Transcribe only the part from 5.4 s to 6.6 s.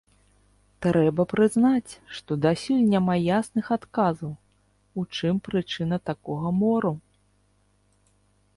прычына такога